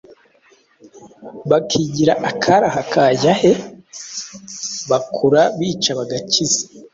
bakigira 1.49 2.13
akari 2.29 2.65
aha 2.69 2.81
kajya 2.91 3.33
he? 3.41 3.51
Bagakura 4.89 5.41
bica 5.57 5.91
bagakiza. 5.99 6.61